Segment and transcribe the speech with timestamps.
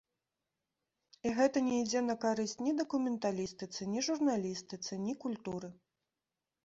[1.29, 5.69] І гэта не ідзе на карысць ні дакументалістыцы, ні журналістыцы, ні культуры.